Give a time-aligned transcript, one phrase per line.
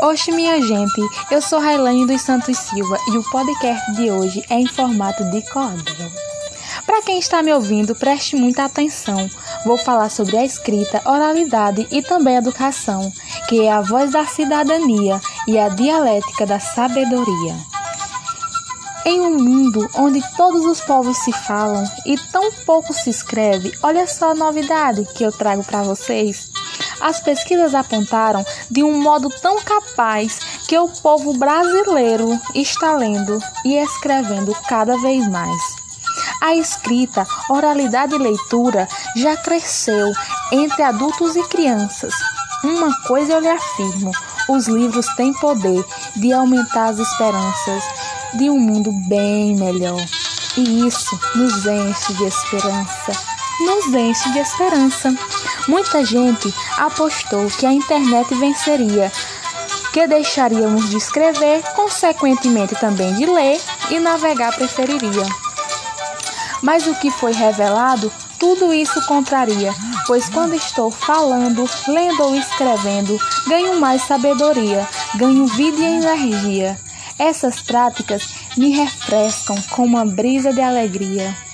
[0.00, 4.54] Oxe, minha gente, eu sou Railane dos Santos Silva e o podcast de hoje é
[4.54, 6.12] em formato de cordel.
[6.86, 9.28] Para quem está me ouvindo, preste muita atenção.
[9.66, 13.12] Vou falar sobre a escrita, oralidade e também educação,
[13.48, 17.56] que é a voz da cidadania e a dialética da sabedoria.
[19.04, 24.06] Em um mundo onde todos os povos se falam e tão pouco se escreve, olha
[24.06, 26.50] só a novidade que eu trago para vocês.
[27.00, 33.76] As pesquisas apontaram de um modo tão capaz que o povo brasileiro está lendo e
[33.76, 35.78] escrevendo cada vez mais.
[36.40, 40.12] A escrita, oralidade e leitura já cresceu
[40.52, 42.14] entre adultos e crianças.
[42.64, 44.10] Uma coisa eu lhe afirmo:
[44.48, 45.84] os livros têm poder
[46.16, 47.84] de aumentar as esperanças
[48.34, 50.00] de um mundo bem melhor.
[50.56, 53.37] E isso nos enche de esperança.
[53.60, 55.12] Nos enche de esperança.
[55.66, 59.10] Muita gente apostou que a internet venceria,
[59.92, 65.26] que deixaríamos de escrever, consequentemente também de ler e navegar preferiria.
[66.62, 69.74] Mas o que foi revelado, tudo isso contraria,
[70.06, 76.78] pois quando estou falando, lendo ou escrevendo, ganho mais sabedoria, ganho vida e energia.
[77.18, 81.47] Essas práticas me refrescam com uma brisa de alegria.